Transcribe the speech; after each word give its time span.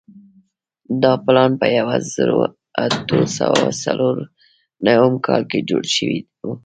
دا 1.01 1.13
پلان 1.25 1.51
په 1.59 1.67
یوه 1.77 1.97
زرو 2.13 2.39
اتو 2.83 3.17
سوو 3.37 3.65
څلور 3.83 4.17
نوېم 4.85 5.15
کال 5.25 5.41
کې 5.51 5.59
جوړ 5.69 5.83
شوی 5.95 6.19
وو. 6.45 6.53